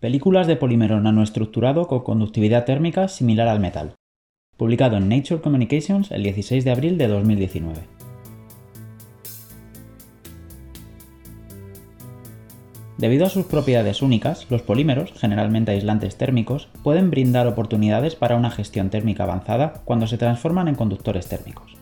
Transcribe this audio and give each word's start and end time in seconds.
Películas 0.00 0.46
de 0.46 0.56
polímero 0.56 0.98
nanoestructurado 0.98 1.86
con 1.86 2.00
conductividad 2.00 2.64
térmica 2.64 3.06
similar 3.06 3.48
al 3.48 3.60
metal. 3.60 3.96
Publicado 4.56 4.96
en 4.96 5.10
Nature 5.10 5.42
Communications 5.42 6.10
el 6.10 6.22
16 6.22 6.64
de 6.64 6.70
abril 6.70 6.96
de 6.96 7.06
2019. 7.06 7.80
Debido 12.96 13.26
a 13.26 13.28
sus 13.28 13.44
propiedades 13.44 14.00
únicas, 14.00 14.50
los 14.50 14.62
polímeros, 14.62 15.12
generalmente 15.18 15.72
aislantes 15.72 16.16
térmicos, 16.16 16.70
pueden 16.82 17.10
brindar 17.10 17.46
oportunidades 17.46 18.14
para 18.14 18.36
una 18.36 18.50
gestión 18.50 18.88
térmica 18.88 19.24
avanzada 19.24 19.82
cuando 19.84 20.06
se 20.06 20.16
transforman 20.16 20.68
en 20.68 20.76
conductores 20.76 21.28
térmicos. 21.28 21.76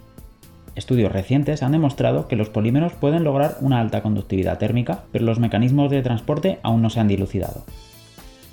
Estudios 0.75 1.13
recientes 1.13 1.63
han 1.63 1.71
demostrado 1.71 2.27
que 2.27 2.35
los 2.35 2.49
polímeros 2.49 2.95
pueden 2.95 3.23
lograr 3.23 3.59
una 3.61 3.79
alta 3.79 4.03
conductividad 4.03 4.59
térmica, 4.59 5.05
pero 5.13 5.25
los 5.25 5.39
mecanismos 5.39 5.89
de 5.93 6.03
transporte 6.03 6.59
aún 6.65 6.83
no 6.83 6.91
se 6.91 6.99
han 6.99 7.07
dilucidado. 7.07 7.65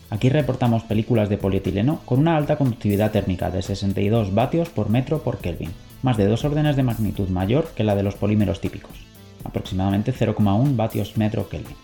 Aquí 0.10 0.30
reportamos 0.30 0.84
películas 0.84 1.30
de 1.30 1.38
polietileno 1.38 2.00
con 2.06 2.20
una 2.20 2.38
alta 2.38 2.58
conductividad 2.58 3.12
térmica 3.12 3.50
de 3.50 3.62
62 3.62 4.34
vatios 4.34 4.70
por 4.70 4.90
metro 4.90 5.24
por 5.24 5.40
Kelvin, 5.40 5.72
más 6.04 6.18
de 6.18 6.28
dos 6.28 6.46
órdenes 6.46 6.76
de 6.76 6.84
magnitud 6.84 7.30
mayor 7.30 7.68
que 7.76 7.84
la 7.84 7.96
de 7.96 8.04
los 8.04 8.16
polímeros 8.16 8.62
típicos, 8.62 9.06
aproximadamente 9.44 10.14
0,1 10.14 10.76
vatios 10.76 11.18
metro 11.18 11.50
Kelvin 11.50 11.76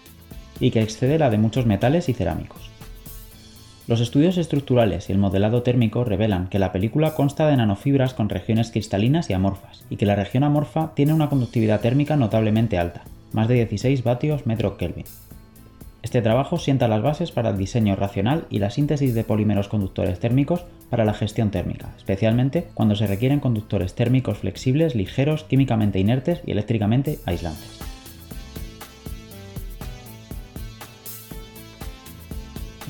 y 0.62 0.72
que 0.72 0.82
excede 0.82 1.18
la 1.18 1.30
de 1.30 1.40
muchos 1.40 1.66
metales 1.66 2.08
y 2.08 2.14
cerámicos. 2.14 2.70
Los 3.88 4.00
estudios 4.00 4.38
estructurales 4.38 5.10
y 5.10 5.12
el 5.12 5.18
modelado 5.18 5.64
térmico 5.64 6.04
revelan 6.04 6.48
que 6.48 6.60
la 6.60 6.72
película 6.72 7.16
consta 7.16 7.48
de 7.48 7.58
nanofibras 7.58 8.14
con 8.14 8.30
regiones 8.30 8.72
cristalinas 8.72 9.30
y 9.30 9.34
amorfas, 9.34 9.84
y 9.90 9.98
que 9.98 10.06
la 10.06 10.16
región 10.16 10.44
amorfa 10.44 10.94
tiene 10.94 11.14
una 11.14 11.30
conductividad 11.30 11.82
térmica 11.82 12.16
notablemente 12.16 12.78
alta, 12.78 13.04
más 13.34 13.48
de 13.48 13.56
16 13.56 14.04
vatios 14.04 14.46
metro 14.46 14.78
Kelvin. 14.78 15.06
Este 16.04 16.24
trabajo 16.24 16.58
sienta 16.58 16.88
las 16.88 17.04
bases 17.04 17.32
para 17.32 17.52
el 17.52 17.58
diseño 17.58 17.96
racional 17.96 18.46
y 18.50 18.58
la 18.58 18.72
síntesis 18.72 19.14
de 19.14 19.24
polímeros 19.24 19.68
conductores 19.68 20.20
térmicos 20.20 20.66
para 20.90 21.06
la 21.06 21.14
gestión 21.14 21.52
térmica, 21.52 21.94
especialmente 21.96 22.68
cuando 22.74 22.96
se 22.96 23.06
requieren 23.06 23.40
conductores 23.40 23.94
térmicos 23.94 24.40
flexibles, 24.40 24.96
ligeros, 24.96 25.44
químicamente 25.44 26.00
inertes 26.00 26.42
y 26.46 26.52
eléctricamente 26.52 27.20
aislantes. 27.26 27.80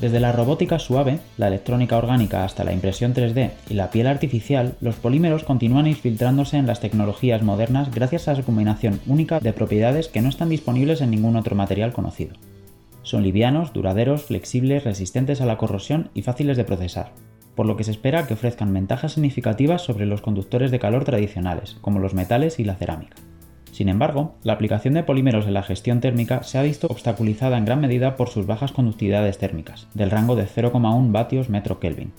Desde 0.00 0.18
la 0.18 0.32
robótica 0.32 0.80
suave, 0.80 1.20
la 1.36 1.46
electrónica 1.46 1.96
orgánica 1.96 2.44
hasta 2.44 2.64
la 2.64 2.72
impresión 2.72 3.14
3D 3.14 3.50
y 3.68 3.74
la 3.74 3.90
piel 3.90 4.08
artificial, 4.08 4.74
los 4.80 4.96
polímeros 4.96 5.44
continúan 5.44 5.86
infiltrándose 5.86 6.56
en 6.56 6.66
las 6.66 6.80
tecnologías 6.80 7.42
modernas 7.42 7.94
gracias 7.94 8.26
a 8.26 8.34
su 8.34 8.42
combinación 8.42 9.00
única 9.06 9.38
de 9.38 9.52
propiedades 9.52 10.08
que 10.08 10.22
no 10.22 10.28
están 10.28 10.48
disponibles 10.48 11.02
en 11.02 11.10
ningún 11.10 11.36
otro 11.36 11.54
material 11.54 11.92
conocido. 11.92 12.34
Son 13.02 13.22
livianos, 13.22 13.72
duraderos, 13.72 14.22
flexibles, 14.22 14.84
resistentes 14.84 15.40
a 15.40 15.46
la 15.46 15.58
corrosión 15.58 16.10
y 16.14 16.22
fáciles 16.22 16.56
de 16.56 16.64
procesar, 16.64 17.12
por 17.54 17.66
lo 17.66 17.76
que 17.76 17.84
se 17.84 17.90
espera 17.90 18.26
que 18.26 18.34
ofrezcan 18.34 18.72
ventajas 18.72 19.12
significativas 19.12 19.82
sobre 19.82 20.06
los 20.06 20.22
conductores 20.22 20.70
de 20.70 20.78
calor 20.78 21.04
tradicionales, 21.04 21.76
como 21.80 21.98
los 21.98 22.14
metales 22.14 22.58
y 22.58 22.64
la 22.64 22.76
cerámica. 22.76 23.16
Sin 23.72 23.88
embargo, 23.88 24.34
la 24.44 24.52
aplicación 24.52 24.94
de 24.94 25.02
polímeros 25.02 25.46
en 25.46 25.54
la 25.54 25.62
gestión 25.62 26.00
térmica 26.00 26.42
se 26.42 26.58
ha 26.58 26.62
visto 26.62 26.86
obstaculizada 26.88 27.56
en 27.56 27.64
gran 27.64 27.80
medida 27.80 28.16
por 28.16 28.28
sus 28.28 28.46
bajas 28.46 28.70
conductividades 28.70 29.38
térmicas, 29.38 29.88
del 29.94 30.10
rango 30.10 30.36
de 30.36 30.46
0,1 30.46 31.10
vatios 31.10 31.48
metro 31.48 31.80
Kelvin. 31.80 32.12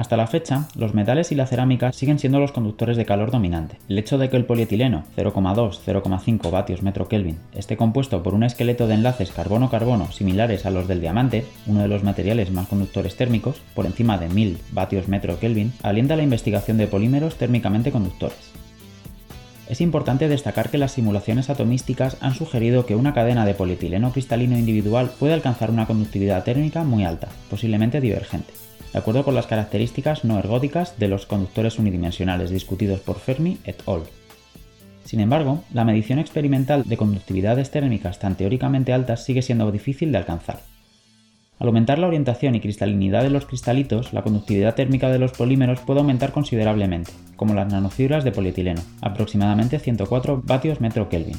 Hasta 0.00 0.16
la 0.16 0.26
fecha, 0.26 0.66
los 0.76 0.94
metales 0.94 1.30
y 1.30 1.34
la 1.34 1.46
cerámica 1.46 1.92
siguen 1.92 2.18
siendo 2.18 2.40
los 2.40 2.52
conductores 2.52 2.96
de 2.96 3.04
calor 3.04 3.30
dominante. 3.30 3.76
El 3.86 3.98
hecho 3.98 4.16
de 4.16 4.30
que 4.30 4.38
el 4.38 4.46
polietileno, 4.46 5.04
0,2-0,5 5.14 6.50
vatios 6.50 6.82
metro 6.82 7.06
Kelvin, 7.06 7.36
esté 7.54 7.76
compuesto 7.76 8.22
por 8.22 8.32
un 8.32 8.42
esqueleto 8.42 8.86
de 8.86 8.94
enlaces 8.94 9.30
carbono-carbono 9.30 10.10
similares 10.10 10.64
a 10.64 10.70
los 10.70 10.88
del 10.88 11.02
diamante, 11.02 11.44
uno 11.66 11.82
de 11.82 11.88
los 11.88 12.02
materiales 12.02 12.50
más 12.50 12.66
conductores 12.66 13.14
térmicos, 13.14 13.60
por 13.74 13.84
encima 13.84 14.16
de 14.16 14.30
1000 14.30 14.56
vatios 14.72 15.06
metro 15.06 15.38
Kelvin, 15.38 15.74
alienta 15.82 16.16
la 16.16 16.22
investigación 16.22 16.78
de 16.78 16.86
polímeros 16.86 17.34
térmicamente 17.34 17.92
conductores. 17.92 18.52
Es 19.68 19.82
importante 19.82 20.28
destacar 20.28 20.70
que 20.70 20.78
las 20.78 20.92
simulaciones 20.92 21.50
atomísticas 21.50 22.16
han 22.22 22.34
sugerido 22.34 22.86
que 22.86 22.96
una 22.96 23.12
cadena 23.12 23.44
de 23.44 23.52
polietileno 23.52 24.12
cristalino 24.12 24.58
individual 24.58 25.10
puede 25.18 25.34
alcanzar 25.34 25.70
una 25.70 25.86
conductividad 25.86 26.42
térmica 26.42 26.84
muy 26.84 27.04
alta, 27.04 27.28
posiblemente 27.50 28.00
divergente, 28.00 28.54
de 28.92 28.98
acuerdo 28.98 29.24
con 29.24 29.34
las 29.34 29.46
características 29.46 30.24
no 30.24 30.38
ergóticas 30.38 30.98
de 30.98 31.08
los 31.08 31.26
conductores 31.26 31.78
unidimensionales 31.78 32.50
discutidos 32.50 33.00
por 33.00 33.18
Fermi 33.18 33.58
et 33.64 33.82
al. 33.86 34.02
Sin 35.04 35.20
embargo, 35.20 35.64
la 35.72 35.84
medición 35.84 36.18
experimental 36.18 36.84
de 36.84 36.96
conductividades 36.96 37.70
térmicas 37.70 38.18
tan 38.18 38.36
teóricamente 38.36 38.92
altas 38.92 39.24
sigue 39.24 39.42
siendo 39.42 39.70
difícil 39.72 40.12
de 40.12 40.18
alcanzar. 40.18 40.60
Al 41.58 41.66
aumentar 41.66 41.98
la 41.98 42.06
orientación 42.06 42.54
y 42.54 42.60
cristalinidad 42.60 43.22
de 43.22 43.30
los 43.30 43.44
cristalitos, 43.44 44.14
la 44.14 44.22
conductividad 44.22 44.74
térmica 44.74 45.10
de 45.10 45.18
los 45.18 45.32
polímeros 45.32 45.80
puede 45.80 46.00
aumentar 46.00 46.32
considerablemente, 46.32 47.12
como 47.36 47.54
las 47.54 47.70
nanofibras 47.70 48.24
de 48.24 48.32
polietileno, 48.32 48.80
aproximadamente 49.02 49.78
104 49.78 50.42
vatios 50.46 50.80
metro 50.80 51.10
Kelvin. 51.10 51.36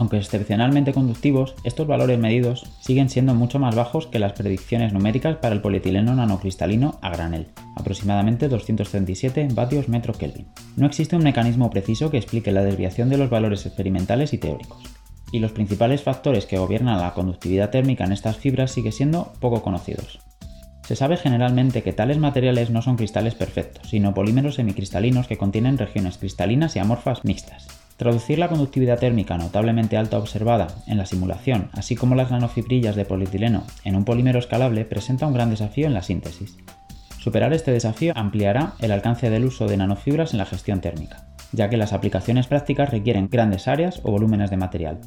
Aunque 0.00 0.16
excepcionalmente 0.16 0.94
conductivos, 0.94 1.54
estos 1.62 1.86
valores 1.86 2.18
medidos 2.18 2.64
siguen 2.80 3.10
siendo 3.10 3.34
mucho 3.34 3.58
más 3.58 3.74
bajos 3.76 4.06
que 4.06 4.18
las 4.18 4.32
predicciones 4.32 4.94
numéricas 4.94 5.36
para 5.36 5.54
el 5.54 5.60
polietileno 5.60 6.14
nanocristalino 6.14 6.98
a 7.02 7.10
granel, 7.10 7.48
aproximadamente 7.76 8.48
237 8.48 9.48
vatios 9.52 9.90
metro 9.90 10.14
Kelvin. 10.14 10.46
No 10.78 10.86
existe 10.86 11.16
un 11.16 11.22
mecanismo 11.22 11.68
preciso 11.68 12.10
que 12.10 12.16
explique 12.16 12.50
la 12.50 12.64
desviación 12.64 13.10
de 13.10 13.18
los 13.18 13.28
valores 13.28 13.66
experimentales 13.66 14.32
y 14.32 14.38
teóricos 14.38 14.82
y 15.32 15.38
los 15.38 15.52
principales 15.52 16.02
factores 16.02 16.46
que 16.46 16.56
gobiernan 16.56 16.98
la 16.98 17.12
conductividad 17.12 17.68
térmica 17.68 18.04
en 18.04 18.12
estas 18.12 18.38
fibras 18.38 18.70
sigue 18.70 18.92
siendo 18.92 19.34
poco 19.38 19.60
conocidos. 19.60 20.20
Se 20.88 20.96
sabe 20.96 21.18
generalmente 21.18 21.82
que 21.82 21.92
tales 21.92 22.16
materiales 22.16 22.70
no 22.70 22.80
son 22.80 22.96
cristales 22.96 23.34
perfectos, 23.34 23.90
sino 23.90 24.14
polímeros 24.14 24.54
semicristalinos 24.54 25.26
que 25.26 25.36
contienen 25.36 25.76
regiones 25.76 26.16
cristalinas 26.16 26.74
y 26.74 26.78
amorfas 26.78 27.22
mixtas. 27.26 27.79
Traducir 28.00 28.38
la 28.38 28.48
conductividad 28.48 28.98
térmica 28.98 29.36
notablemente 29.36 29.98
alta 29.98 30.16
observada 30.16 30.68
en 30.86 30.96
la 30.96 31.04
simulación, 31.04 31.68
así 31.74 31.96
como 31.96 32.14
las 32.14 32.30
nanofibrillas 32.30 32.96
de 32.96 33.04
polietileno 33.04 33.64
en 33.84 33.94
un 33.94 34.06
polímero 34.06 34.38
escalable, 34.38 34.86
presenta 34.86 35.26
un 35.26 35.34
gran 35.34 35.50
desafío 35.50 35.86
en 35.86 35.92
la 35.92 36.02
síntesis. 36.02 36.56
Superar 37.18 37.52
este 37.52 37.72
desafío 37.72 38.14
ampliará 38.16 38.72
el 38.78 38.92
alcance 38.92 39.28
del 39.28 39.44
uso 39.44 39.66
de 39.66 39.76
nanofibras 39.76 40.32
en 40.32 40.38
la 40.38 40.46
gestión 40.46 40.80
térmica, 40.80 41.26
ya 41.52 41.68
que 41.68 41.76
las 41.76 41.92
aplicaciones 41.92 42.46
prácticas 42.46 42.88
requieren 42.88 43.28
grandes 43.28 43.68
áreas 43.68 44.00
o 44.02 44.10
volúmenes 44.12 44.48
de 44.48 44.56
material. 44.56 45.00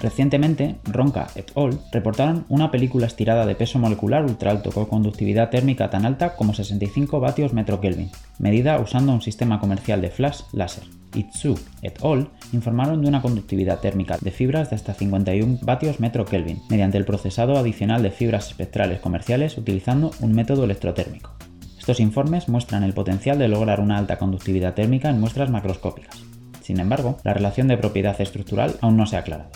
Recientemente, 0.00 0.76
Ronca 0.84 1.28
et 1.36 1.52
al. 1.56 1.78
reportaron 1.92 2.46
una 2.48 2.70
película 2.70 3.06
estirada 3.06 3.44
de 3.44 3.54
peso 3.54 3.78
molecular 3.78 4.24
ultra 4.24 4.50
alto 4.50 4.70
con 4.70 4.86
conductividad 4.86 5.50
térmica 5.50 5.90
tan 5.90 6.06
alta 6.06 6.36
como 6.36 6.54
65 6.54 7.20
vatios 7.20 7.52
metro 7.52 7.80
Kelvin, 7.80 8.10
medida 8.38 8.80
usando 8.80 9.12
un 9.12 9.20
sistema 9.20 9.60
comercial 9.60 10.00
de 10.00 10.10
flash 10.10 10.40
láser. 10.52 10.84
Itsu 11.14 11.58
et 11.82 12.02
al. 12.02 12.28
informaron 12.52 13.02
de 13.02 13.08
una 13.08 13.20
conductividad 13.20 13.80
térmica 13.80 14.16
de 14.18 14.30
fibras 14.30 14.70
de 14.70 14.76
hasta 14.76 14.94
51 14.94 15.58
vatios 15.62 16.00
metro 16.00 16.24
Kelvin, 16.24 16.62
mediante 16.70 16.96
el 16.96 17.04
procesado 17.04 17.58
adicional 17.58 18.02
de 18.02 18.10
fibras 18.10 18.48
espectrales 18.48 19.00
comerciales 19.00 19.58
utilizando 19.58 20.12
un 20.20 20.32
método 20.32 20.64
electrotérmico. 20.64 21.34
Estos 21.78 22.00
informes 22.00 22.48
muestran 22.48 22.84
el 22.84 22.94
potencial 22.94 23.38
de 23.38 23.48
lograr 23.48 23.80
una 23.80 23.98
alta 23.98 24.16
conductividad 24.16 24.74
térmica 24.74 25.10
en 25.10 25.20
muestras 25.20 25.50
macroscópicas. 25.50 26.22
Sin 26.62 26.78
embargo, 26.78 27.18
la 27.24 27.34
relación 27.34 27.68
de 27.68 27.76
propiedad 27.76 28.18
estructural 28.20 28.76
aún 28.80 28.96
no 28.96 29.06
se 29.06 29.16
ha 29.16 29.20
aclarado. 29.20 29.50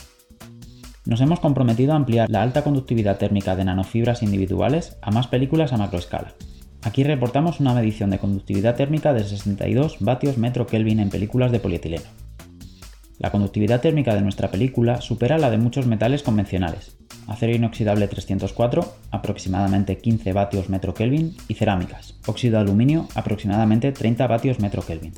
Nos 1.07 1.21
hemos 1.21 1.39
comprometido 1.39 1.93
a 1.93 1.97
ampliar 1.97 2.31
la 2.31 2.41
alta 2.41 2.65
conductividad 2.65 3.19
térmica 3.19 3.55
de 3.55 3.65
nanofibras 3.65 4.23
individuales 4.23 4.97
a 5.03 5.11
más 5.11 5.27
películas 5.27 5.75
a 5.75 5.77
macroescala. 5.77 6.33
Aquí 6.83 7.05
reportamos 7.05 7.61
una 7.61 7.75
medición 7.75 8.09
de 8.09 8.19
conductividad 8.19 8.75
térmica 8.75 9.13
de 9.13 9.23
62 9.23 9.99
vatios 10.01 10.39
metro 10.39 10.67
Kelvin 10.67 11.01
en 11.01 11.11
películas 11.11 11.53
de 11.53 11.61
polietileno. 11.61 12.05
La 13.19 13.31
conductividad 13.31 13.83
térmica 13.83 14.15
de 14.15 14.23
nuestra 14.23 14.51
película 14.51 15.03
supera 15.03 15.37
la 15.37 15.51
de 15.51 15.59
muchos 15.59 15.87
metales 15.87 16.23
convencionales, 16.23 16.97
acero 17.27 17.55
inoxidable 17.55 18.09
304, 18.09 18.85
aproximadamente 19.11 19.99
15 19.99 20.33
vatios 20.33 20.71
metro 20.71 20.95
Kelvin, 20.95 21.37
y 21.49 21.55
cerámicas, 21.55 22.19
óxido 22.27 22.57
de 22.57 22.63
aluminio, 22.63 23.09
aproximadamente 23.15 23.93
30 23.93 24.27
vatios 24.27 24.59
metro 24.59 24.83
Kelvin. 24.83 25.13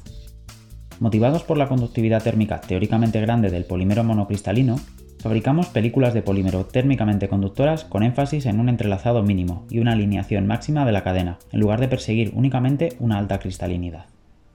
Motivados 0.98 1.44
por 1.44 1.58
la 1.58 1.68
conductividad 1.68 2.22
térmica 2.22 2.60
teóricamente 2.60 3.20
grande 3.20 3.50
del 3.50 3.64
polímero 3.64 4.02
monocristalino, 4.02 4.80
Fabricamos 5.26 5.66
películas 5.66 6.14
de 6.14 6.22
polímero 6.22 6.66
térmicamente 6.66 7.26
conductoras 7.26 7.84
con 7.84 8.04
énfasis 8.04 8.46
en 8.46 8.60
un 8.60 8.68
entrelazado 8.68 9.24
mínimo 9.24 9.66
y 9.68 9.80
una 9.80 9.90
alineación 9.90 10.46
máxima 10.46 10.86
de 10.86 10.92
la 10.92 11.02
cadena, 11.02 11.38
en 11.50 11.58
lugar 11.58 11.80
de 11.80 11.88
perseguir 11.88 12.30
únicamente 12.36 12.90
una 13.00 13.18
alta 13.18 13.40
cristalinidad. 13.40 14.06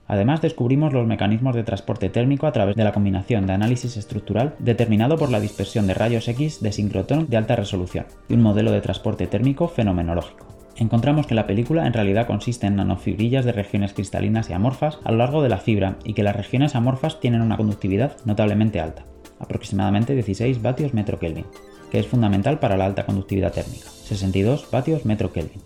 Además, 0.06 0.40
descubrimos 0.40 0.94
los 0.94 1.06
mecanismos 1.06 1.54
de 1.54 1.62
transporte 1.62 2.08
térmico 2.08 2.46
a 2.46 2.52
través 2.52 2.74
de 2.74 2.84
la 2.84 2.92
combinación 2.92 3.46
de 3.46 3.52
análisis 3.52 3.98
estructural 3.98 4.54
determinado 4.60 5.18
por 5.18 5.30
la 5.30 5.40
dispersión 5.40 5.86
de 5.86 5.92
rayos 5.92 6.26
X 6.28 6.62
de 6.62 6.72
sincrotrón 6.72 7.28
de 7.28 7.36
alta 7.36 7.54
resolución 7.54 8.06
y 8.30 8.32
un 8.32 8.40
modelo 8.40 8.72
de 8.72 8.80
transporte 8.80 9.26
térmico 9.26 9.68
fenomenológico. 9.68 10.46
Encontramos 10.76 11.26
que 11.26 11.34
la 11.34 11.46
película 11.46 11.86
en 11.86 11.92
realidad 11.92 12.26
consiste 12.26 12.66
en 12.66 12.76
nanofibrillas 12.76 13.44
de 13.44 13.52
regiones 13.52 13.92
cristalinas 13.92 14.48
y 14.48 14.54
amorfas 14.54 15.00
a 15.04 15.12
lo 15.12 15.18
largo 15.18 15.42
de 15.42 15.50
la 15.50 15.58
fibra 15.58 15.96
y 16.02 16.14
que 16.14 16.22
las 16.22 16.34
regiones 16.34 16.74
amorfas 16.74 17.20
tienen 17.20 17.42
una 17.42 17.58
conductividad 17.58 18.16
notablemente 18.24 18.80
alta 18.80 19.04
aproximadamente 19.42 20.14
16 20.14 20.62
vatios 20.62 20.94
metro 20.94 21.18
Kelvin. 21.18 21.46
que 21.90 21.98
es 21.98 22.06
fundamental 22.06 22.58
para 22.58 22.78
la 22.78 22.86
alta 22.86 23.04
conductividad 23.04 23.52
térmica, 23.52 23.90
62 23.90 24.70
vatios 24.70 25.04
metro 25.04 25.30
Kelvin. 25.30 25.60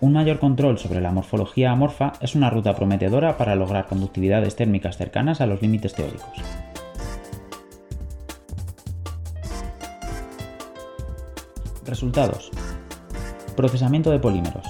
Un 0.00 0.12
mayor 0.12 0.38
control 0.38 0.78
sobre 0.78 1.00
la 1.00 1.10
morfología 1.10 1.72
amorfa 1.72 2.12
es 2.20 2.36
una 2.36 2.48
ruta 2.48 2.76
prometedora 2.76 3.36
para 3.36 3.56
lograr 3.56 3.86
conductividades 3.86 4.54
térmicas 4.54 4.96
cercanas 4.96 5.40
a 5.40 5.46
los 5.46 5.60
límites 5.60 5.94
teóricos. 5.94 6.38
Resultados. 11.84 12.52
Procesamiento 13.56 14.12
de 14.12 14.20
polímeros. 14.20 14.66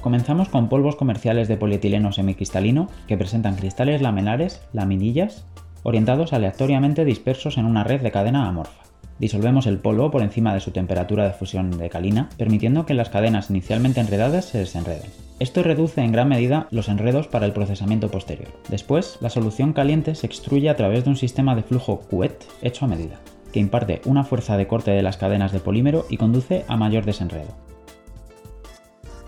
Comenzamos 0.00 0.48
con 0.48 0.68
polvos 0.68 0.96
comerciales 0.96 1.48
de 1.48 1.56
polietileno 1.56 2.12
semicristalino 2.12 2.88
que 3.06 3.18
presentan 3.18 3.56
cristales 3.56 4.00
laminares, 4.00 4.62
laminillas, 4.72 5.44
orientados 5.82 6.32
aleatoriamente 6.32 7.04
dispersos 7.04 7.58
en 7.58 7.64
una 7.64 7.84
red 7.84 8.00
de 8.00 8.10
cadena 8.10 8.48
amorfa. 8.48 8.82
Disolvemos 9.18 9.66
el 9.66 9.78
polvo 9.78 10.10
por 10.10 10.22
encima 10.22 10.54
de 10.54 10.60
su 10.60 10.70
temperatura 10.70 11.24
de 11.24 11.32
fusión 11.32 11.76
de 11.76 11.90
calina, 11.90 12.28
permitiendo 12.36 12.86
que 12.86 12.94
las 12.94 13.08
cadenas 13.08 13.50
inicialmente 13.50 14.00
enredadas 14.00 14.44
se 14.44 14.58
desenreden. 14.58 15.10
Esto 15.40 15.62
reduce 15.62 16.02
en 16.02 16.12
gran 16.12 16.28
medida 16.28 16.68
los 16.70 16.88
enredos 16.88 17.26
para 17.26 17.46
el 17.46 17.52
procesamiento 17.52 18.10
posterior. 18.10 18.48
Después, 18.68 19.18
la 19.20 19.30
solución 19.30 19.72
caliente 19.72 20.14
se 20.14 20.26
extruye 20.26 20.68
a 20.68 20.76
través 20.76 21.04
de 21.04 21.10
un 21.10 21.16
sistema 21.16 21.54
de 21.54 21.62
flujo 21.62 22.00
QET 22.08 22.44
hecho 22.62 22.84
a 22.84 22.88
medida, 22.88 23.18
que 23.52 23.60
imparte 23.60 24.00
una 24.04 24.24
fuerza 24.24 24.56
de 24.56 24.66
corte 24.66 24.92
de 24.92 25.02
las 25.02 25.16
cadenas 25.16 25.52
de 25.52 25.60
polímero 25.60 26.06
y 26.08 26.16
conduce 26.16 26.64
a 26.68 26.76
mayor 26.76 27.04
desenredo. 27.04 27.54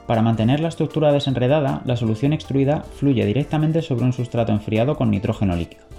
Para 0.07 0.23
mantener 0.23 0.59
la 0.59 0.69
estructura 0.69 1.13
desenredada, 1.13 1.83
la 1.85 1.97
solución 1.97 2.33
extruida 2.33 2.83
fluye 2.97 3.25
directamente 3.25 3.81
sobre 3.81 4.05
un 4.05 4.13
sustrato 4.13 4.51
enfriado 4.51 4.97
con 4.97 5.11
nitrógeno 5.13 5.55
líquido. 5.55 5.90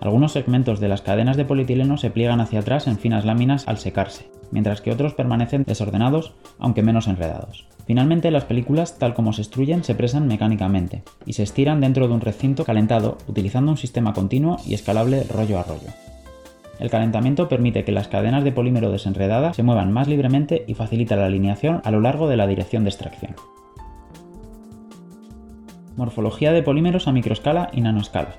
Algunos 0.00 0.32
segmentos 0.32 0.80
de 0.80 0.88
las 0.88 1.02
cadenas 1.02 1.36
de 1.36 1.44
polietileno 1.44 1.96
se 1.96 2.10
pliegan 2.10 2.40
hacia 2.40 2.60
atrás 2.60 2.86
en 2.86 2.98
finas 2.98 3.24
láminas 3.24 3.66
al 3.68 3.78
secarse, 3.78 4.30
mientras 4.50 4.80
que 4.80 4.92
otros 4.92 5.14
permanecen 5.14 5.64
desordenados, 5.64 6.34
aunque 6.58 6.82
menos 6.82 7.08
enredados. 7.08 7.66
Finalmente, 7.86 8.30
las 8.30 8.44
películas, 8.44 8.98
tal 8.98 9.14
como 9.14 9.32
se 9.32 9.42
extruyen, 9.42 9.84
se 9.84 9.94
presan 9.94 10.26
mecánicamente 10.26 11.02
y 11.26 11.34
se 11.34 11.42
estiran 11.42 11.80
dentro 11.80 12.08
de 12.08 12.14
un 12.14 12.20
recinto 12.20 12.64
calentado 12.64 13.18
utilizando 13.26 13.70
un 13.70 13.78
sistema 13.78 14.12
continuo 14.12 14.58
y 14.66 14.74
escalable 14.74 15.24
rollo 15.24 15.58
a 15.58 15.62
rollo. 15.64 15.88
El 16.78 16.90
calentamiento 16.90 17.48
permite 17.48 17.84
que 17.84 17.92
las 17.92 18.08
cadenas 18.08 18.42
de 18.42 18.52
polímero 18.52 18.90
desenredadas 18.90 19.56
se 19.56 19.62
muevan 19.62 19.92
más 19.92 20.08
libremente 20.08 20.64
y 20.66 20.74
facilita 20.74 21.16
la 21.16 21.26
alineación 21.26 21.80
a 21.84 21.90
lo 21.90 22.00
largo 22.00 22.28
de 22.28 22.36
la 22.36 22.46
dirección 22.46 22.84
de 22.84 22.90
extracción. 22.90 23.36
Morfología 25.96 26.52
de 26.52 26.62
polímeros 26.62 27.06
a 27.06 27.12
microescala 27.12 27.70
y 27.72 27.80
nanoescala. 27.80 28.34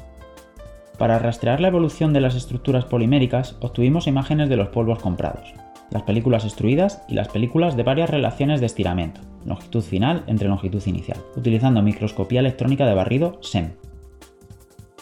Para 0.97 1.19
rastrear 1.19 1.59
la 1.59 1.67
evolución 1.67 2.13
de 2.13 2.21
las 2.21 2.35
estructuras 2.35 2.85
poliméricas, 2.85 3.57
obtuvimos 3.59 4.07
imágenes 4.07 4.47
de 4.47 4.55
los 4.55 4.69
polvos 4.69 4.99
comprados, 4.99 5.53
las 5.91 6.03
películas 6.03 6.45
extruidas 6.45 7.03
y 7.09 7.15
las 7.15 7.27
películas 7.27 7.75
de 7.75 7.83
varias 7.83 8.09
relaciones 8.09 8.61
de 8.61 8.67
estiramiento, 8.67 9.19
longitud 9.45 9.81
final 9.81 10.23
entre 10.27 10.47
longitud 10.47 10.81
inicial, 10.85 11.19
utilizando 11.35 11.81
microscopía 11.81 12.39
electrónica 12.39 12.85
de 12.85 12.93
barrido 12.93 13.39
SEM. 13.41 13.73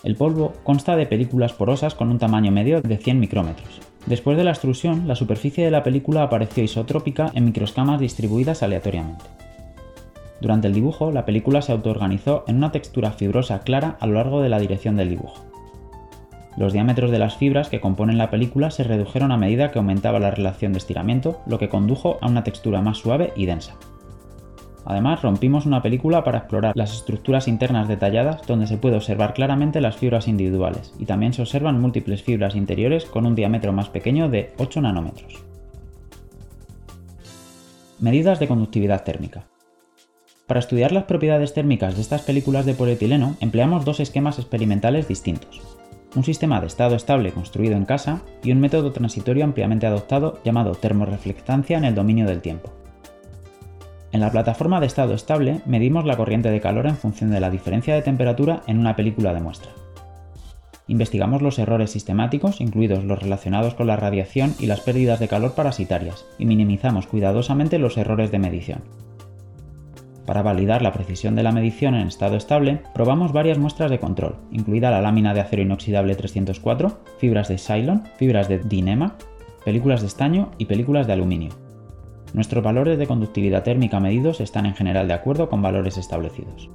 El 0.04 0.16
polvo 0.16 0.54
consta 0.63 0.95
de 0.95 1.06
películas 1.06 1.54
porosas 1.54 1.94
con 1.94 2.10
un 2.10 2.18
tamaño 2.18 2.51
medio 2.51 2.81
de 2.81 2.98
100 2.98 3.19
micrómetros. 3.19 3.80
Después 4.07 4.36
de 4.36 4.44
la 4.44 4.51
extrusión, 4.51 5.07
la 5.07 5.16
superficie 5.16 5.63
de 5.63 5.72
la 5.72 5.84
película 5.84 6.24
apareció 6.24 6.63
isotrópica 6.63 7.31
en 7.36 7.45
microescamas 7.45 8.01
distribuidas 8.01 8.63
aleatoriamente. 8.63 9.25
Durante 10.42 10.68
el 10.68 10.74
dibujo, 10.74 11.12
la 11.12 11.24
película 11.24 11.62
se 11.62 11.72
autoorganizó 11.72 12.44
en 12.48 12.57
una 12.57 12.72
textura 12.72 13.12
fibrosa 13.12 13.60
clara 13.60 13.95
a 14.01 14.07
lo 14.07 14.16
largo 14.16 14.42
de 14.42 14.50
la 14.50 14.60
dirección 14.60 14.98
del 14.98 15.10
dibujo. 15.10 15.52
Los 16.55 16.71
diámetros 16.71 17.09
de 17.09 17.17
las 17.17 17.35
fibras 17.35 17.69
que 17.69 17.81
componen 17.81 18.17
la 18.17 18.29
película 18.29 18.69
se 18.69 18.83
redujeron 18.83 19.31
a 19.31 19.38
medida 19.38 19.71
que 19.71 19.79
aumentaba 19.79 20.19
la 20.19 20.31
relación 20.31 20.71
de 20.71 20.77
estiramiento, 20.77 21.41
lo 21.47 21.57
que 21.57 21.69
condujo 21.69 22.19
a 22.21 22.27
una 22.27 22.44
textura 22.44 22.81
más 22.81 23.00
suave 23.00 23.33
y 23.35 23.47
densa. 23.47 23.73
Además, 24.85 25.21
rompimos 25.21 25.65
una 25.65 25.81
película 25.81 26.23
para 26.23 26.39
explorar 26.39 26.73
las 26.75 26.94
estructuras 26.94 27.47
internas 27.47 27.88
detalladas 27.88 28.45
donde 28.45 28.67
se 28.67 28.77
puede 28.77 28.97
observar 28.97 29.33
claramente 29.33 29.81
las 29.81 29.95
fibras 29.95 30.27
individuales 30.27 30.94
y 31.00 31.05
también 31.05 31.33
se 31.33 31.41
observan 31.41 31.79
múltiples 31.79 32.21
fibras 32.21 32.56
interiores 32.56 33.06
con 33.06 33.25
un 33.25 33.33
diámetro 33.33 33.71
más 33.71 33.89
pequeño 33.89 34.29
de 34.29 34.53
8 34.57 34.81
nanómetros. 34.81 35.41
Medidas 37.99 38.39
de 38.39 38.47
conductividad 38.47 39.03
térmica. 39.03 39.45
Para 40.45 40.59
estudiar 40.59 40.91
las 40.91 41.06
propiedades 41.06 41.53
térmicas 41.53 41.95
de 41.95 42.01
estas 42.01 42.21
películas 42.21 42.65
de 42.65 42.73
polietileno 42.73 43.38
empleamos 43.39 43.85
dos 43.85 44.01
esquemas 44.01 44.38
experimentales 44.38 45.07
distintos 45.07 45.61
un 46.15 46.24
sistema 46.24 46.60
de 46.62 46.68
estado 46.68 46.95
estable 46.95 47.31
construido 47.31 47.75
en 47.75 47.86
casa 47.86 48.21
y 48.44 48.51
un 48.51 48.60
método 48.60 48.92
transitorio 48.92 49.44
ampliamente 49.44 49.88
adoptado 49.88 50.39
llamado 50.44 50.75
termoreflectancia 50.75 51.77
en 51.77 51.86
el 51.86 51.95
dominio 51.95 52.25
del 52.25 52.42
tiempo. 52.42 52.71
En 54.12 54.19
la 54.19 54.31
plataforma 54.31 54.80
de 54.80 54.86
estado 54.86 55.15
estable 55.15 55.62
medimos 55.65 56.06
la 56.06 56.15
corriente 56.18 56.51
de 56.51 56.62
calor 56.62 56.86
en 56.86 56.98
función 56.98 57.31
de 57.31 57.39
la 57.39 57.50
diferencia 57.50 57.95
de 57.95 58.04
temperatura 58.04 58.62
en 58.68 58.77
una 58.80 58.95
película 58.95 59.33
de 59.33 59.42
muestra. 59.42 59.71
Investigamos 60.88 61.42
los 61.42 61.57
errores 61.60 61.92
sistemáticos, 61.92 62.62
incluidos 62.62 63.04
los 63.06 63.18
relacionados 63.18 63.74
con 63.74 63.88
la 63.88 63.95
radiación 63.95 64.54
y 64.59 64.68
las 64.68 64.81
pérdidas 64.81 65.19
de 65.19 65.30
calor 65.30 65.56
parasitarias, 65.56 66.25
y 66.38 66.45
minimizamos 66.45 67.07
cuidadosamente 67.07 67.80
los 67.80 67.98
errores 67.98 68.31
de 68.31 68.39
medición. 68.39 68.83
Para 70.25 70.41
validar 70.41 70.81
la 70.81 70.93
precisión 70.93 71.35
de 71.35 71.43
la 71.43 71.51
medición 71.51 71.95
en 71.95 72.07
estado 72.07 72.37
estable, 72.37 72.81
probamos 72.93 73.33
varias 73.33 73.57
muestras 73.57 73.91
de 73.91 73.99
control, 73.99 74.37
incluida 74.51 74.89
la 74.89 75.01
lámina 75.01 75.33
de 75.33 75.41
acero 75.41 75.61
inoxidable 75.61 76.15
304, 76.15 76.99
fibras 77.17 77.49
de 77.49 77.57
Cylon, 77.57 78.03
fibras 78.17 78.47
de 78.47 78.59
Dinema, 78.59 79.17
películas 79.65 80.01
de 80.01 80.07
estaño 80.07 80.51
y 80.57 80.65
películas 80.65 81.07
de 81.07 81.13
aluminio. 81.13 81.51
Nuestros 82.33 82.63
valores 82.63 82.97
de 82.97 83.05
conductividad 83.05 83.63
térmica 83.63 83.99
medidos 83.99 84.39
están 84.39 84.65
en 84.65 84.75
general 84.75 85.07
de 85.07 85.13
acuerdo 85.13 85.49
con 85.49 85.61
valores 85.61 85.97
establecidos. 85.97 86.69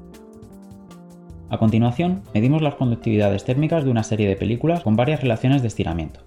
A 1.48 1.56
continuación, 1.56 2.22
medimos 2.34 2.60
las 2.60 2.74
conductividades 2.74 3.44
térmicas 3.44 3.82
de 3.82 3.90
una 3.90 4.02
serie 4.02 4.28
de 4.28 4.36
películas 4.36 4.82
con 4.82 4.94
varias 4.94 5.22
relaciones 5.22 5.62
de 5.62 5.68
estiramiento 5.68 6.20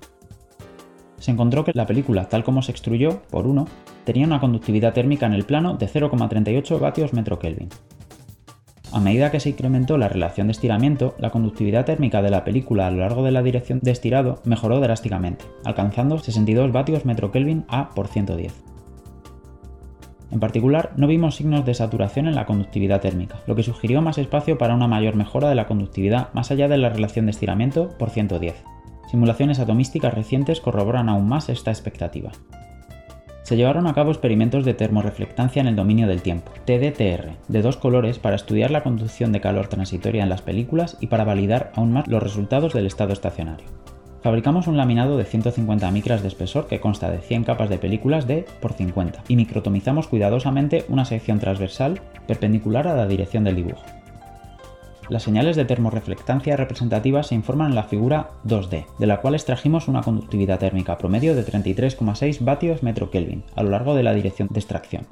se 1.21 1.31
encontró 1.31 1.63
que 1.63 1.71
la 1.75 1.85
película, 1.85 2.27
tal 2.27 2.43
como 2.43 2.63
se 2.63 2.71
extruyó, 2.71 3.21
por 3.29 3.45
1, 3.45 3.67
tenía 4.03 4.25
una 4.25 4.39
conductividad 4.39 4.93
térmica 4.93 5.27
en 5.27 5.33
el 5.33 5.45
plano 5.45 5.75
de 5.75 5.87
0,38 5.87 6.79
vatios 6.79 7.13
metro 7.13 7.37
Kelvin. 7.37 7.69
A 8.91 8.99
medida 8.99 9.29
que 9.29 9.39
se 9.39 9.49
incrementó 9.49 9.97
la 9.97 10.09
relación 10.09 10.47
de 10.47 10.51
estiramiento, 10.51 11.15
la 11.19 11.29
conductividad 11.29 11.85
térmica 11.85 12.23
de 12.23 12.31
la 12.31 12.43
película 12.43 12.87
a 12.87 12.91
lo 12.91 12.97
largo 12.97 13.23
de 13.23 13.31
la 13.31 13.43
dirección 13.43 13.79
de 13.81 13.91
estirado 13.91 14.41
mejoró 14.45 14.79
drásticamente, 14.79 15.45
alcanzando 15.63 16.17
62 16.17 16.71
vatios 16.71 17.05
metro 17.05 17.31
Kelvin 17.31 17.65
a 17.69 17.91
por 17.91 18.07
110. 18.07 18.63
En 20.31 20.39
particular, 20.39 20.91
no 20.97 21.07
vimos 21.07 21.35
signos 21.35 21.65
de 21.65 21.75
saturación 21.75 22.27
en 22.27 22.35
la 22.35 22.45
conductividad 22.45 22.99
térmica, 22.99 23.41
lo 23.45 23.55
que 23.55 23.63
sugirió 23.63 24.01
más 24.01 24.17
espacio 24.17 24.57
para 24.57 24.73
una 24.73 24.87
mayor 24.87 25.15
mejora 25.15 25.49
de 25.49 25.55
la 25.55 25.67
conductividad 25.67 26.33
más 26.33 26.49
allá 26.49 26.67
de 26.67 26.77
la 26.77 26.89
relación 26.89 27.27
de 27.27 27.31
estiramiento 27.31 27.89
por 27.99 28.09
110. 28.09 28.55
Simulaciones 29.11 29.59
atomísticas 29.59 30.13
recientes 30.13 30.61
corroboran 30.61 31.09
aún 31.09 31.27
más 31.27 31.49
esta 31.49 31.69
expectativa. 31.69 32.31
Se 33.43 33.57
llevaron 33.57 33.85
a 33.85 33.93
cabo 33.93 34.09
experimentos 34.09 34.63
de 34.63 34.73
termoreflectancia 34.73 35.59
en 35.59 35.67
el 35.67 35.75
dominio 35.75 36.07
del 36.07 36.21
tiempo, 36.21 36.53
TDTR, 36.63 37.31
de 37.49 37.61
dos 37.61 37.75
colores 37.75 38.19
para 38.19 38.37
estudiar 38.37 38.71
la 38.71 38.83
conducción 38.83 39.33
de 39.33 39.41
calor 39.41 39.67
transitoria 39.67 40.23
en 40.23 40.29
las 40.29 40.41
películas 40.41 40.95
y 41.01 41.07
para 41.07 41.25
validar 41.25 41.73
aún 41.75 41.91
más 41.91 42.07
los 42.07 42.23
resultados 42.23 42.71
del 42.71 42.85
estado 42.85 43.11
estacionario. 43.11 43.67
Fabricamos 44.23 44.67
un 44.67 44.77
laminado 44.77 45.17
de 45.17 45.25
150 45.25 45.91
micras 45.91 46.21
de 46.21 46.29
espesor 46.29 46.67
que 46.67 46.79
consta 46.79 47.11
de 47.11 47.17
100 47.17 47.43
capas 47.43 47.69
de 47.69 47.79
películas 47.79 48.27
de 48.27 48.45
por 48.61 48.71
50 48.71 49.25
y 49.27 49.35
microtomizamos 49.35 50.07
cuidadosamente 50.07 50.85
una 50.87 51.03
sección 51.03 51.39
transversal 51.39 51.99
perpendicular 52.27 52.87
a 52.87 52.95
la 52.95 53.07
dirección 53.07 53.43
del 53.43 53.57
dibujo. 53.57 53.83
Las 55.11 55.23
señales 55.23 55.57
de 55.57 55.65
termoreflectancia 55.65 56.55
representativas 56.55 57.27
se 57.27 57.35
informan 57.35 57.71
en 57.71 57.75
la 57.75 57.83
figura 57.83 58.29
2D, 58.45 58.85
de 58.97 59.07
la 59.07 59.19
cual 59.19 59.35
extrajimos 59.35 59.89
una 59.89 60.03
conductividad 60.03 60.59
térmica 60.59 60.97
promedio 60.97 61.35
de 61.35 61.45
33,6 61.45 62.41
vatios 62.45 62.81
metro 62.81 63.11
Kelvin 63.11 63.43
a 63.57 63.63
lo 63.63 63.71
largo 63.71 63.93
de 63.93 64.03
la 64.03 64.13
dirección 64.13 64.47
de 64.49 64.61
extracción. 64.61 65.07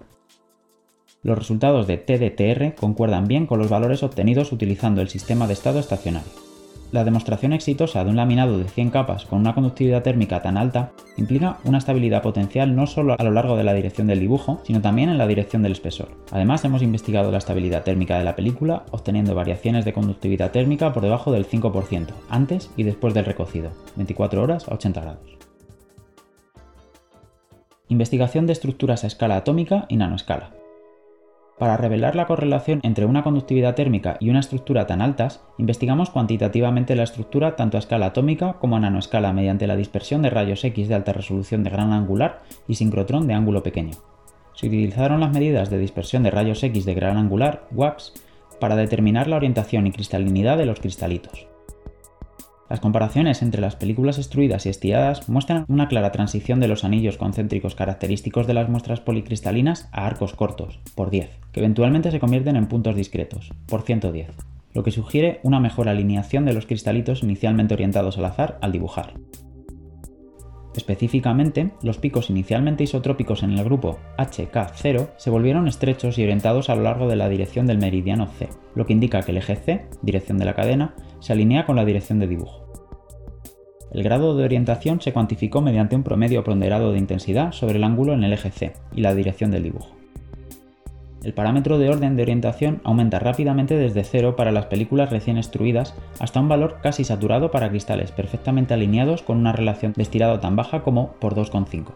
Los 1.21 1.37
resultados 1.37 1.85
de 1.85 1.97
TDTR 1.97 2.75
concuerdan 2.79 3.27
bien 3.27 3.45
con 3.45 3.59
los 3.59 3.67
valores 3.67 4.01
obtenidos 4.01 4.53
utilizando 4.53 5.01
el 5.01 5.09
sistema 5.09 5.47
de 5.47 5.53
estado 5.53 5.79
estacionario. 5.79 6.48
La 6.91 7.03
demostración 7.03 7.53
exitosa 7.53 8.03
de 8.03 8.09
un 8.09 8.15
laminado 8.15 8.57
de 8.57 8.67
100 8.67 8.89
capas 8.89 9.25
con 9.25 9.39
una 9.39 9.53
conductividad 9.53 10.01
térmica 10.01 10.41
tan 10.41 10.57
alta 10.57 10.91
implica 11.17 11.59
una 11.63 11.77
estabilidad 11.77 12.23
potencial 12.23 12.75
no 12.75 12.87
solo 12.87 13.15
a 13.15 13.23
lo 13.23 13.29
largo 13.29 13.55
de 13.55 13.63
la 13.63 13.75
dirección 13.75 14.07
del 14.07 14.19
dibujo, 14.19 14.59
sino 14.63 14.81
también 14.81 15.09
en 15.09 15.19
la 15.19 15.27
dirección 15.27 15.61
del 15.61 15.73
espesor. 15.73 16.09
Además, 16.31 16.65
hemos 16.65 16.81
investigado 16.81 17.31
la 17.31 17.37
estabilidad 17.37 17.83
térmica 17.83 18.17
de 18.17 18.23
la 18.23 18.35
película, 18.35 18.85
obteniendo 18.89 19.35
variaciones 19.35 19.85
de 19.85 19.93
conductividad 19.93 20.49
térmica 20.49 20.91
por 20.91 21.03
debajo 21.03 21.31
del 21.31 21.47
5%, 21.47 22.07
antes 22.27 22.71
y 22.75 22.81
después 22.81 23.13
del 23.13 23.25
recocido, 23.25 23.69
24 23.95 24.41
horas 24.41 24.67
a 24.67 24.73
80 24.73 25.01
grados. 25.01 25.37
Investigación 27.87 28.47
de 28.47 28.53
estructuras 28.53 29.03
a 29.03 29.07
escala 29.07 29.35
atómica 29.35 29.85
y 29.89 29.97
nanoescala. 29.97 30.58
Para 31.59 31.75
revelar 31.75 32.15
la 32.15 32.25
correlación 32.25 32.79
entre 32.83 33.05
una 33.05 33.21
conductividad 33.21 33.75
térmica 33.75 34.15
y 34.21 34.29
una 34.29 34.39
estructura 34.39 34.87
tan 34.87 35.01
altas, 35.01 35.41
investigamos 35.57 36.09
cuantitativamente 36.09 36.95
la 36.95 37.03
estructura 37.03 37.57
tanto 37.57 37.75
a 37.75 37.81
escala 37.81 38.07
atómica 38.07 38.53
como 38.53 38.77
a 38.77 38.79
nanoescala 38.79 39.33
mediante 39.33 39.67
la 39.67 39.75
dispersión 39.75 40.21
de 40.21 40.29
rayos 40.29 40.63
X 40.63 40.87
de 40.87 40.95
alta 40.95 41.11
resolución 41.11 41.65
de 41.65 41.69
gran 41.69 41.91
angular 41.91 42.43
y 42.65 42.75
sincrotrón 42.75 43.27
de 43.27 43.33
ángulo 43.33 43.61
pequeño. 43.61 43.91
Se 44.53 44.67
utilizaron 44.67 45.19
las 45.19 45.33
medidas 45.33 45.69
de 45.69 45.79
dispersión 45.79 46.23
de 46.23 46.31
rayos 46.31 46.63
X 46.63 46.85
de 46.85 46.93
gran 46.93 47.17
angular, 47.17 47.67
WAPS, 47.71 48.13
para 48.61 48.77
determinar 48.77 49.27
la 49.27 49.35
orientación 49.35 49.85
y 49.85 49.91
cristalinidad 49.91 50.57
de 50.57 50.65
los 50.65 50.79
cristalitos. 50.79 51.45
Las 52.69 52.79
comparaciones 52.79 53.41
entre 53.41 53.61
las 53.61 53.75
películas 53.75 54.19
extruidas 54.19 54.65
y 54.65 54.69
estiradas 54.69 55.27
muestran 55.27 55.65
una 55.67 55.87
clara 55.87 56.11
transición 56.11 56.59
de 56.59 56.67
los 56.67 56.83
anillos 56.83 57.17
concéntricos 57.17 57.73
característicos 57.73 58.45
de 58.45 58.53
las 58.53 58.69
muestras 58.69 58.99
policristalinas 58.99 59.89
a 59.91 60.05
arcos 60.05 60.33
cortos, 60.33 60.79
por 60.93 61.09
10, 61.09 61.31
que 61.51 61.61
eventualmente 61.61 62.11
se 62.11 62.19
convierten 62.19 62.55
en 62.55 62.67
puntos 62.67 62.95
discretos, 62.95 63.51
por 63.65 63.81
110, 63.81 64.29
lo 64.73 64.83
que 64.83 64.91
sugiere 64.91 65.39
una 65.41 65.59
mejor 65.59 65.89
alineación 65.89 66.45
de 66.45 66.53
los 66.53 66.67
cristalitos 66.67 67.23
inicialmente 67.23 67.73
orientados 67.73 68.19
al 68.19 68.25
azar 68.25 68.59
al 68.61 68.71
dibujar. 68.71 69.13
Específicamente, 70.79 71.71
los 71.83 71.97
picos 71.97 72.29
inicialmente 72.29 72.85
isotrópicos 72.85 73.43
en 73.43 73.51
el 73.51 73.65
grupo 73.65 73.99
HK0 74.17 75.09
se 75.17 75.29
volvieron 75.29 75.67
estrechos 75.67 76.17
y 76.17 76.23
orientados 76.23 76.69
a 76.69 76.75
lo 76.75 76.83
largo 76.83 77.09
de 77.09 77.17
la 77.17 77.27
dirección 77.27 77.67
del 77.67 77.79
meridiano 77.79 78.27
C, 78.27 78.47
lo 78.75 78.85
que 78.85 78.93
indica 78.93 79.21
que 79.21 79.31
el 79.31 79.39
eje 79.39 79.57
C, 79.57 79.85
dirección 80.01 80.37
de 80.37 80.45
la 80.45 80.55
cadena, 80.55 80.95
se 81.19 81.33
alinea 81.33 81.65
con 81.65 81.75
la 81.75 81.83
dirección 81.83 82.19
de 82.19 82.27
dibujo. 82.27 82.71
El 83.91 84.03
grado 84.03 84.37
de 84.37 84.45
orientación 84.45 85.01
se 85.01 85.11
cuantificó 85.11 85.59
mediante 85.59 85.97
un 85.97 86.03
promedio 86.03 86.45
ponderado 86.45 86.93
de 86.93 86.99
intensidad 86.99 87.51
sobre 87.51 87.75
el 87.75 87.83
ángulo 87.83 88.13
en 88.13 88.23
el 88.23 88.31
eje 88.31 88.49
C 88.49 88.73
y 88.95 89.01
la 89.01 89.13
dirección 89.13 89.51
del 89.51 89.63
dibujo. 89.63 89.98
El 91.23 91.33
parámetro 91.33 91.77
de 91.77 91.89
orden 91.89 92.15
de 92.15 92.23
orientación 92.23 92.81
aumenta 92.83 93.19
rápidamente 93.19 93.75
desde 93.75 94.03
cero 94.03 94.35
para 94.35 94.51
las 94.51 94.67
películas 94.67 95.09
recién 95.09 95.37
extruidas 95.37 95.93
hasta 96.19 96.39
un 96.39 96.47
valor 96.47 96.77
casi 96.81 97.03
saturado 97.03 97.51
para 97.51 97.69
cristales 97.69 98.11
perfectamente 98.11 98.73
alineados 98.73 99.21
con 99.21 99.37
una 99.37 99.51
relación 99.51 99.93
de 99.93 100.03
estirado 100.03 100.39
tan 100.39 100.55
baja 100.55 100.81
como 100.81 101.13
por 101.13 101.35
2,5. 101.35 101.93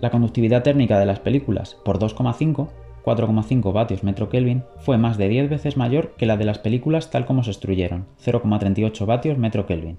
La 0.00 0.10
conductividad 0.10 0.62
térmica 0.62 0.98
de 0.98 1.06
las 1.06 1.18
películas 1.18 1.76
por 1.84 1.98
2,5 1.98 2.68
4,5 3.04 3.72
vatios 3.72 4.02
metro 4.02 4.30
Kelvin, 4.30 4.64
fue 4.78 4.96
más 4.96 5.18
de 5.18 5.28
10 5.28 5.50
veces 5.50 5.76
mayor 5.76 6.14
que 6.16 6.26
la 6.26 6.36
de 6.36 6.46
las 6.46 6.58
películas 6.58 7.10
tal 7.10 7.26
como 7.26 7.42
se 7.44 7.50
extruyeron, 7.50 8.06
0,38 8.24 9.06
vatios 9.06 9.38
metro 9.38 9.66
Kelvin. 9.66 9.98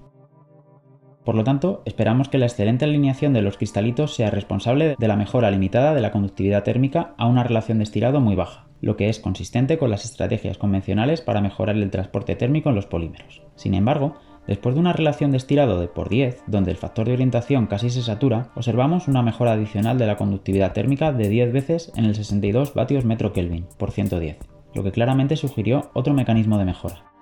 Por 1.26 1.36
lo 1.36 1.44
tanto, 1.44 1.82
esperamos 1.86 2.30
que 2.30 2.38
la 2.38 2.46
excelente 2.46 2.86
alineación 2.86 3.34
de 3.34 3.42
los 3.42 3.58
cristalitos 3.58 4.14
sea 4.14 4.30
responsable 4.30 4.96
de 4.98 5.08
la 5.08 5.16
mejora 5.16 5.50
limitada 5.50 5.96
de 5.96 6.02
la 6.02 6.12
conductividad 6.12 6.64
térmica 6.64 7.16
a 7.18 7.26
una 7.26 7.44
relación 7.44 7.80
de 7.80 7.84
estirado 7.84 8.22
muy 8.22 8.36
baja, 8.36 8.68
lo 8.80 8.96
que 8.96 9.10
es 9.10 9.20
consistente 9.20 9.80
con 9.80 9.90
las 9.90 10.06
estrategias 10.06 10.60
convencionales 10.60 11.22
para 11.22 11.42
mejorar 11.42 11.76
el 11.78 11.90
transporte 11.90 12.36
térmico 12.36 12.70
en 12.70 12.76
los 12.76 12.86
polímeros. 12.86 13.42
Sin 13.56 13.74
embargo, 13.74 14.16
Después 14.48 14.76
de 14.76 14.82
una 14.82 14.94
relación 14.94 15.32
de 15.32 15.38
estirado 15.38 15.80
de 15.80 15.88
por 15.88 16.08
10, 16.08 16.44
donde 16.46 16.70
el 16.70 16.78
factor 16.78 17.08
de 17.08 17.14
orientación 17.14 17.66
casi 17.66 17.90
se 17.90 18.04
satura, 18.04 18.52
observamos 18.54 19.08
una 19.08 19.24
mejora 19.24 19.54
adicional 19.54 19.98
de 19.98 20.06
la 20.06 20.18
conductividad 20.18 20.72
térmica 20.72 21.12
de 21.12 21.30
10 21.30 21.52
veces 21.52 21.92
en 21.96 22.06
el 22.06 22.14
62 22.14 22.76
vatios 22.76 23.06
metro 23.06 23.34
Kelvin 23.34 23.66
por 23.80 23.90
110, 23.90 24.38
lo 24.76 24.84
que 24.84 24.92
claramente 24.92 25.36
sugirió 25.36 25.90
otro 25.96 26.14
mecanismo 26.14 26.60
de 26.60 26.66
mejora. 26.66 27.15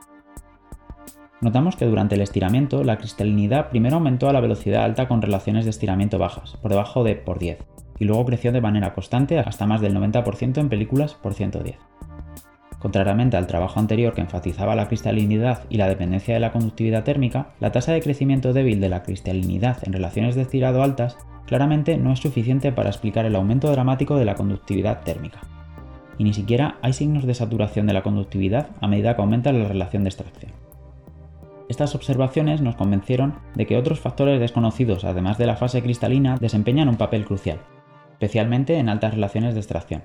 Notamos 1.43 1.75
que 1.75 1.85
durante 1.85 2.15
el 2.15 2.21
estiramiento 2.21 2.85
la 2.85 2.97
cristalinidad 2.97 3.67
primero 3.67 3.95
aumentó 3.95 4.29
a 4.29 4.33
la 4.33 4.39
velocidad 4.39 4.85
alta 4.85 5.09
con 5.09 5.21
relaciones 5.21 5.65
de 5.65 5.71
estiramiento 5.71 6.17
bajas, 6.17 6.55
por 6.62 6.71
debajo 6.71 7.03
de 7.03 7.15
por 7.15 7.38
10, 7.38 7.57
y 8.00 8.05
luego 8.05 8.25
creció 8.25 8.53
de 8.53 8.62
manera 8.62 8.93
constante 8.93 9.38
hasta 9.39 9.65
más 9.65 9.81
del 9.81 9.93
90% 9.93 10.59
en 10.59 10.69
películas 10.69 11.15
por 11.15 11.33
110. 11.33 11.75
Contrariamente 12.79 13.35
al 13.35 13.47
trabajo 13.47 13.81
anterior 13.81 14.13
que 14.13 14.21
enfatizaba 14.21 14.73
la 14.73 14.88
cristalinidad 14.88 15.63
y 15.69 15.75
la 15.75 15.89
dependencia 15.89 16.33
de 16.33 16.39
la 16.39 16.53
conductividad 16.53 17.03
térmica, 17.03 17.50
la 17.59 17.73
tasa 17.73 17.91
de 17.91 18.01
crecimiento 18.01 18.53
débil 18.53 18.79
de 18.79 18.88
la 18.88 19.03
cristalinidad 19.03 19.79
en 19.83 19.91
relaciones 19.91 20.35
de 20.35 20.43
estirado 20.43 20.81
altas 20.81 21.17
claramente 21.45 21.97
no 21.97 22.13
es 22.13 22.19
suficiente 22.19 22.71
para 22.71 22.88
explicar 22.88 23.25
el 23.25 23.35
aumento 23.35 23.69
dramático 23.69 24.15
de 24.15 24.23
la 24.23 24.35
conductividad 24.35 25.01
térmica. 25.01 25.41
Y 26.17 26.23
ni 26.23 26.33
siquiera 26.33 26.77
hay 26.81 26.93
signos 26.93 27.25
de 27.25 27.33
saturación 27.33 27.85
de 27.85 27.93
la 27.93 28.03
conductividad 28.03 28.69
a 28.79 28.88
medida 28.88 29.17
que 29.17 29.21
aumenta 29.21 29.51
la 29.51 29.67
relación 29.67 30.03
de 30.03 30.09
extracción. 30.09 30.62
Estas 31.70 31.96
observaciones 31.96 32.62
nos 32.62 32.75
convencieron 32.75 33.36
de 33.55 33.65
que 33.65 33.77
otros 33.77 34.00
factores 34.00 34.39
desconocidos, 34.39 35.05
además 35.05 35.38
de 35.38 35.48
la 35.48 35.55
fase 35.55 35.82
cristalina, 35.82 36.38
desempeñan 36.38 36.89
un 36.89 36.98
papel 36.98 37.25
crucial, 37.25 37.60
especialmente 38.12 38.77
en 38.77 38.89
altas 38.89 39.13
relaciones 39.13 39.53
de 39.53 39.62
extracción. 39.62 40.03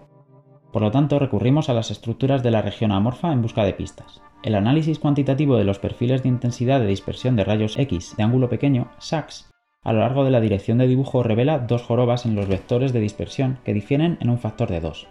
Por 0.72 0.82
lo 0.82 0.90
tanto, 0.90 1.18
recurrimos 1.18 1.68
a 1.68 1.74
las 1.74 1.90
estructuras 1.90 2.42
de 2.42 2.50
la 2.50 2.62
región 2.62 2.92
amorfa 2.92 3.32
en 3.32 3.42
busca 3.42 3.64
de 3.64 3.72
pistas. 3.72 4.22
El 4.42 4.54
análisis 4.54 4.98
cuantitativo 4.98 5.56
de 5.56 5.64
los 5.64 5.78
perfiles 5.78 6.22
de 6.22 6.28
intensidad 6.28 6.80
de 6.80 6.86
dispersión 6.86 7.36
de 7.36 7.44
rayos 7.44 7.78
X 7.78 8.14
de 8.16 8.22
ángulo 8.22 8.48
pequeño, 8.48 8.90
SAX, 8.98 9.50
a 9.82 9.92
lo 9.92 10.00
largo 10.00 10.24
de 10.24 10.30
la 10.30 10.40
dirección 10.40 10.78
de 10.78 10.86
dibujo 10.86 11.22
revela 11.22 11.60
dos 11.60 11.82
jorobas 11.82 12.26
en 12.26 12.34
los 12.34 12.48
vectores 12.48 12.92
de 12.92 13.00
dispersión 13.00 13.58
que 13.64 13.72
difieren 13.72 14.18
en 14.20 14.28
un 14.28 14.38
factor 14.38 14.68
de 14.68 14.80
2, 14.80 15.08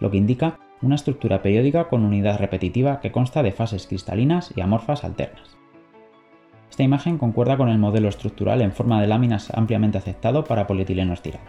lo 0.00 0.10
que 0.10 0.16
indica 0.16 0.58
una 0.82 0.94
estructura 0.94 1.42
periódica 1.42 1.88
con 1.88 2.04
unidad 2.04 2.38
repetitiva 2.38 3.00
que 3.00 3.12
consta 3.12 3.42
de 3.42 3.52
fases 3.52 3.86
cristalinas 3.86 4.52
y 4.56 4.60
amorfas 4.60 5.04
alternas. 5.04 5.55
Esta 6.70 6.82
imagen 6.82 7.18
concuerda 7.18 7.56
con 7.56 7.68
el 7.68 7.78
modelo 7.78 8.08
estructural 8.08 8.60
en 8.62 8.72
forma 8.72 9.00
de 9.00 9.06
láminas 9.06 9.50
ampliamente 9.54 9.98
aceptado 9.98 10.44
para 10.44 10.66
polietileno 10.66 11.12
estirado. 11.12 11.44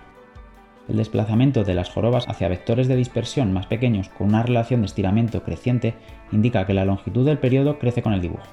El 0.88 0.98
desplazamiento 0.98 1.66
de 1.66 1.74
las 1.74 1.90
jorobas 1.90 2.28
hacia 2.30 2.48
vectores 2.48 2.88
de 2.88 2.96
dispersión 2.96 3.52
más 3.52 3.66
pequeños 3.66 4.08
con 4.10 4.28
una 4.28 4.44
relación 4.44 4.82
de 4.82 4.86
estiramiento 4.86 5.44
creciente 5.44 5.96
indica 6.32 6.66
que 6.66 6.74
la 6.74 6.86
longitud 6.86 7.26
del 7.26 7.40
periodo 7.40 7.78
crece 7.78 8.02
con 8.02 8.14
el 8.14 8.22
dibujo. 8.22 8.46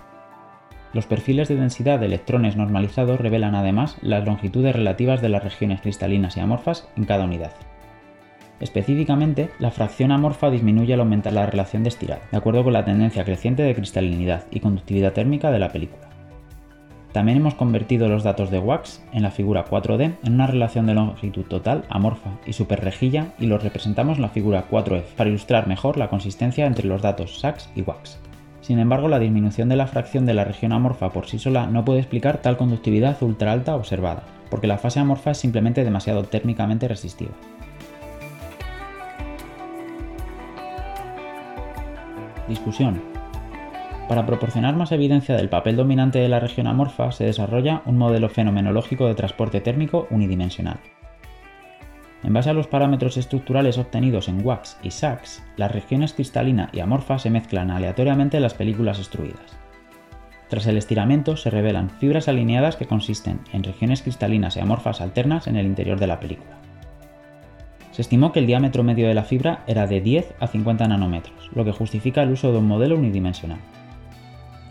Los 0.93 1.07
perfiles 1.07 1.49
de 1.49 1.57
densidad 1.57 1.99
de 2.01 2.07
electrones 2.07 2.57
normalizados 2.57 3.21
revelan 3.21 3.55
además 3.55 3.97
las 4.01 4.25
longitudes 4.25 4.75
relativas 4.75 5.21
de 5.23 5.29
las 5.29 5.45
regiones 5.45 5.81
cristalinas 5.81 6.37
y 6.37 6.41
amorfas 6.41 6.89
en 6.97 7.05
cada 7.05 7.25
unidad. 7.25 7.53
Específicamente, 8.61 9.51
la 9.59 9.73
fracción 9.73 10.13
amorfa 10.13 10.51
disminuye 10.51 10.95
al 10.95 11.01
aumentar 11.01 11.33
la 11.33 11.47
relación 11.47 11.83
de 11.83 11.89
estirado, 11.89 12.23
de 12.31 12.39
acuerdo 12.39 12.63
con 12.63 12.73
la 12.73 12.85
tendencia 12.85 13.25
creciente 13.25 13.63
de 13.63 13.75
cristalinidad 13.75 14.45
y 14.51 14.61
conductividad 14.61 15.13
térmica 15.13 15.51
de 15.51 15.59
la 15.59 15.71
película. 15.71 16.04
También 17.15 17.39
hemos 17.39 17.55
convertido 17.55 18.09
los 18.09 18.25
datos 18.25 18.51
de 18.51 18.59
WAX 18.59 19.01
en 19.13 19.23
la 19.23 19.31
figura 19.31 19.65
4D 19.65 20.17
en 20.25 20.35
una 20.35 20.49
relación 20.49 20.87
de 20.87 20.95
longitud 20.95 21.45
total 21.45 21.85
amorfa 21.89 22.31
y 22.45 22.55
superrejilla 22.55 23.29
y 23.39 23.47
los 23.47 23.63
representamos 23.63 24.17
en 24.17 24.23
la 24.23 24.31
figura 24.31 24.65
4F 24.69 25.05
para 25.17 25.31
ilustrar 25.31 25.69
mejor 25.69 25.97
la 25.97 26.11
consistencia 26.11 26.67
entre 26.67 26.89
los 26.89 27.03
datos 27.03 27.39
SAX 27.39 27.71
y 27.77 27.83
WAX. 27.83 28.19
Sin 28.63 28.81
embargo, 28.81 29.07
la 29.07 29.21
disminución 29.21 29.69
de 29.69 29.77
la 29.77 29.87
fracción 29.87 30.27
de 30.27 30.35
la 30.35 30.43
región 30.43 30.73
amorfa 30.73 31.11
por 31.11 31.27
sí 31.27 31.39
sola 31.39 31.69
no 31.69 31.85
puede 31.85 32.01
explicar 32.01 32.39
tal 32.39 32.57
conductividad 32.57 33.23
ultra 33.23 33.53
alta 33.53 33.77
observada, 33.77 34.25
porque 34.51 34.67
la 34.67 34.79
fase 34.79 34.99
amorfa 34.99 35.31
es 35.31 35.39
simplemente 35.39 35.85
demasiado 35.85 36.25
térmicamente 36.25 36.89
resistiva. 36.89 37.31
Discusión. 42.49 43.14
Para 44.09 44.27
proporcionar 44.27 44.77
más 44.77 44.93
evidencia 44.93 45.35
del 45.35 45.49
papel 45.49 45.77
dominante 45.77 46.19
de 46.19 46.29
la 46.29 46.39
región 46.39 46.67
amorfa, 46.67 47.11
se 47.11 47.25
desarrolla 47.25 47.81
un 47.87 47.97
modelo 47.97 48.29
fenomenológico 48.29 49.07
de 49.07 49.15
transporte 49.15 49.63
térmico 49.63 50.07
unidimensional. 50.11 50.79
En 52.23 52.35
base 52.35 52.51
a 52.51 52.55
los 52.55 52.67
parámetros 52.67 53.17
estructurales 53.17 53.79
obtenidos 53.79 54.29
en 54.29 54.45
WAX 54.45 54.77
y 54.83 54.91
SAX, 54.91 55.43
las 55.57 55.73
regiones 55.73 56.13
cristalina 56.13 56.69
y 56.73 56.81
amorfa 56.81 57.19
se 57.19 57.31
mezclan 57.31 57.71
aleatoriamente 57.71 58.37
en 58.37 58.43
las 58.43 58.53
películas 58.53 58.99
extruidas. 58.99 59.57
Tras 60.49 60.67
el 60.67 60.77
estiramiento 60.77 61.39
se 61.39 61.49
revelan 61.49 61.89
fibras 61.89 62.29
alineadas 62.29 62.77
que 62.77 62.87
consisten 62.87 63.41
en 63.55 63.65
regiones 63.65 64.03
cristalinas 64.03 64.57
y 64.57 64.61
amorfas 64.61 65.01
alternas 65.01 65.47
en 65.47 65.57
el 65.57 65.65
interior 65.65 65.99
de 65.99 66.07
la 66.07 66.21
película. 66.21 66.59
Se 67.91 68.03
estimó 68.03 68.33
que 68.33 68.41
el 68.41 68.47
diámetro 68.47 68.83
medio 68.83 69.09
de 69.09 69.15
la 69.15 69.25
fibra 69.25 69.63
era 69.67 69.87
de 69.87 70.03
10 70.03 70.35
a 70.41 70.47
50 70.47 70.89
nanómetros, 70.89 71.51
lo 71.55 71.65
que 71.65 71.73
justifica 71.73 72.23
el 72.23 72.33
uso 72.33 72.53
de 72.53 72.59
un 72.59 72.69
modelo 72.69 72.97
unidimensional 72.97 73.61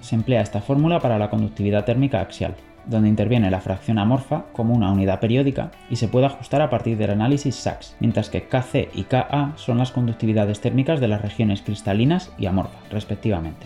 se 0.03 0.15
emplea 0.15 0.41
esta 0.41 0.61
fórmula 0.61 0.99
para 0.99 1.17
la 1.17 1.29
conductividad 1.29 1.85
térmica 1.85 2.19
axial, 2.19 2.55
donde 2.85 3.07
interviene 3.07 3.49
la 3.49 3.61
fracción 3.61 3.97
amorfa 3.97 4.45
como 4.51 4.73
una 4.73 4.91
unidad 4.91 5.21
periódica 5.21 5.71
y 5.89 5.95
se 5.95 6.09
puede 6.09 6.25
ajustar 6.25 6.61
a 6.61 6.69
partir 6.69 6.97
del 6.97 7.11
análisis 7.11 7.55
SAX, 7.55 7.95
mientras 8.01 8.29
que 8.29 8.43
Kc 8.43 8.89
y 8.93 9.03
Ka 9.03 9.53
son 9.55 9.77
las 9.77 9.91
conductividades 9.91 10.59
térmicas 10.59 10.99
de 10.99 11.07
las 11.07 11.21
regiones 11.21 11.61
cristalinas 11.61 12.33
y 12.37 12.47
amorfa, 12.47 12.79
respectivamente. 12.91 13.65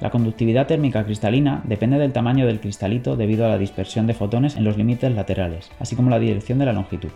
La 0.00 0.10
conductividad 0.10 0.66
térmica 0.66 1.04
cristalina 1.04 1.62
depende 1.64 1.98
del 1.98 2.12
tamaño 2.12 2.46
del 2.46 2.60
cristalito 2.60 3.16
debido 3.16 3.46
a 3.46 3.48
la 3.48 3.58
dispersión 3.58 4.06
de 4.06 4.14
fotones 4.14 4.56
en 4.56 4.64
los 4.64 4.76
límites 4.76 5.14
laterales, 5.14 5.70
así 5.78 5.96
como 5.96 6.10
la 6.10 6.18
dirección 6.18 6.58
de 6.58 6.66
la 6.66 6.72
longitud. 6.72 7.10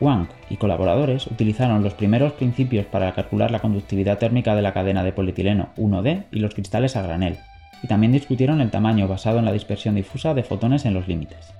Wang 0.00 0.28
y 0.50 0.56
colaboradores 0.56 1.26
utilizaron 1.26 1.82
los 1.82 1.94
primeros 1.94 2.32
principios 2.32 2.86
para 2.86 3.12
calcular 3.14 3.50
la 3.50 3.60
conductividad 3.60 4.18
térmica 4.18 4.54
de 4.54 4.62
la 4.62 4.72
cadena 4.72 5.02
de 5.02 5.12
polietileno 5.12 5.68
1D 5.76 6.24
y 6.30 6.40
los 6.40 6.54
cristales 6.54 6.96
a 6.96 7.02
granel, 7.02 7.38
y 7.82 7.86
también 7.86 8.12
discutieron 8.12 8.60
el 8.60 8.70
tamaño 8.70 9.08
basado 9.08 9.38
en 9.38 9.44
la 9.44 9.52
dispersión 9.52 9.94
difusa 9.94 10.34
de 10.34 10.42
fotones 10.42 10.84
en 10.84 10.94
los 10.94 11.08
límites. 11.08 11.52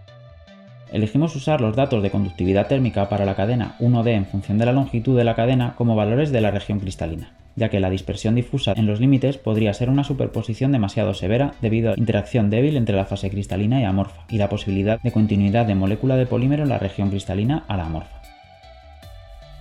Elegimos 0.93 1.35
usar 1.35 1.61
los 1.61 1.75
datos 1.75 2.03
de 2.03 2.11
conductividad 2.11 2.69
térmica 2.69 3.09
para 3.09 3.25
la 3.25 3.35
cadena 3.35 3.75
1D 3.81 4.09
en 4.09 4.27
función 4.27 4.57
de 4.59 4.67
la 4.67 4.73
longitud 4.73 5.17
de 5.17 5.25
la 5.25 5.35
cadena 5.35 5.75
como 5.77 5.97
valores 5.97 6.31
de 6.31 6.41
la 6.41 6.53
región 6.53 6.79
cristalina, 6.79 7.33
ya 7.57 7.71
que 7.71 7.81
la 7.81 7.91
dispersión 7.91 8.37
difusa 8.37 8.73
en 8.77 8.87
los 8.87 9.01
límites 9.01 9.37
podría 9.37 9.75
ser 9.75 9.91
una 9.91 10.05
superposición 10.05 10.71
demasiado 10.71 11.13
severa 11.15 11.55
debido 11.61 11.91
a 11.91 11.95
interacción 11.97 12.51
débil 12.51 12.77
entre 12.77 12.95
la 12.95 13.07
fase 13.07 13.31
cristalina 13.31 13.81
y 13.81 13.85
amorfa 13.85 14.25
y 14.31 14.39
la 14.39 14.49
posibilidad 14.49 15.01
de 15.01 15.11
continuidad 15.11 15.67
de 15.67 15.75
molécula 15.75 16.17
de 16.17 16.27
polímero 16.27 16.63
en 16.63 16.69
la 16.69 16.79
región 16.79 17.11
cristalina 17.11 17.65
a 17.67 17.77
la 17.77 17.87
amorfa. 17.87 18.16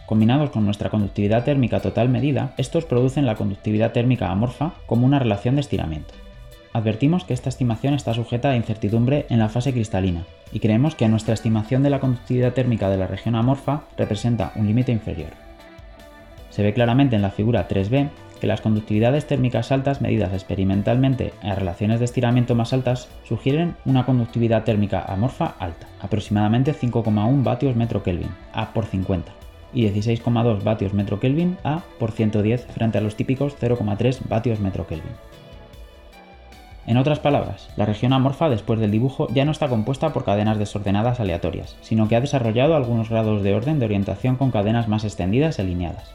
Combinados 0.06 0.52
con 0.52 0.66
nuestra 0.66 0.90
conductividad 0.90 1.44
térmica 1.44 1.80
total 1.80 2.10
medida, 2.10 2.54
estos 2.58 2.86
producen 2.86 3.26
la 3.26 3.36
conductividad 3.36 3.92
térmica 3.92 4.30
amorfa 4.30 4.74
como 4.86 5.06
una 5.06 5.18
relación 5.18 5.56
de 5.56 5.62
estiramiento. 5.62 6.14
Advertimos 6.74 7.24
que 7.24 7.34
esta 7.34 7.50
estimación 7.50 7.94
está 7.94 8.14
sujeta 8.14 8.52
a 8.52 8.56
incertidumbre 8.56 9.26
en 9.30 9.40
la 9.40 9.50
fase 9.50 9.74
cristalina, 9.74 10.26
y 10.52 10.60
creemos 10.60 10.94
que 10.94 11.08
nuestra 11.08 11.34
estimación 11.34 11.82
de 11.82 11.90
la 11.90 12.00
conductividad 12.00 12.54
térmica 12.54 12.90
de 12.90 12.98
la 12.98 13.08
región 13.08 13.36
amorfa 13.36 13.86
representa 13.98 14.52
un 14.56 14.68
límite 14.68 14.92
inferior. 14.92 15.32
Se 16.52 16.62
ve 16.62 16.74
claramente 16.74 17.16
en 17.16 17.22
la 17.22 17.32
figura 17.32 17.68
3b 17.68 18.10
que 18.40 18.48
las 18.48 18.62
conductividades 18.62 19.26
térmicas 19.26 19.72
altas 19.72 20.02
medidas 20.02 20.34
experimentalmente 20.34 21.34
en 21.42 21.56
relaciones 21.56 22.00
de 22.00 22.06
estiramiento 22.06 22.54
más 22.54 22.74
altas 22.74 23.10
sugieren 23.24 23.76
una 23.86 24.06
conductividad 24.06 24.64
térmica 24.64 25.02
amorfa 25.02 25.56
alta, 25.60 25.88
aproximadamente 26.02 26.74
5,1 26.74 27.44
vatios 27.44 27.76
metro 27.76 28.04
Kelvin, 28.04 28.30
A 28.54 28.74
por 28.74 28.86
50, 28.86 29.32
y 29.76 29.88
16,2 29.88 30.64
vatios 30.64 30.94
metro 30.94 31.20
Kelvin 31.20 31.58
A 31.64 31.84
por 32.00 32.12
110 32.12 32.66
frente 32.66 32.98
a 32.98 33.02
los 33.02 33.16
típicos 33.16 33.56
0,3 33.62 34.20
vatios 34.28 34.60
metro 34.60 34.88
Kelvin. 34.88 35.12
En 36.88 36.98
otras 36.98 37.20
palabras, 37.20 37.70
la 37.78 37.86
región 37.86 38.14
amorfa 38.14 38.48
después 38.48 38.80
del 38.80 38.92
dibujo 38.92 39.28
ya 39.34 39.44
no 39.44 39.52
está 39.52 39.68
compuesta 39.68 40.14
por 40.14 40.24
cadenas 40.24 40.60
desordenadas 40.60 41.20
aleatorias, 41.20 41.78
sino 41.82 42.08
que 42.08 42.16
ha 42.16 42.22
desarrollado 42.22 42.76
algunos 42.76 43.10
grados 43.10 43.42
de 43.44 43.56
orden 43.56 43.80
de 43.80 43.86
orientación 43.86 44.36
con 44.36 44.52
cadenas 44.52 44.88
más 44.88 45.04
extendidas 45.04 45.58
y 45.58 45.64
alineadas. 45.64 46.14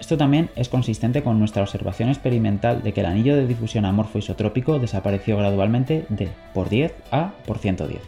Esto 0.00 0.16
también 0.16 0.50
es 0.56 0.68
consistente 0.68 1.22
con 1.22 1.38
nuestra 1.38 1.62
observación 1.62 2.08
experimental 2.08 2.82
de 2.82 2.92
que 2.92 3.00
el 3.00 3.06
anillo 3.06 3.36
de 3.36 3.46
difusión 3.46 3.84
amorfo 3.84 4.18
isotrópico 4.18 4.80
desapareció 4.80 5.36
gradualmente 5.36 6.06
de 6.08 6.28
por 6.52 6.68
10 6.68 6.92
a 7.12 7.30
por 7.46 7.58
110, 7.58 8.02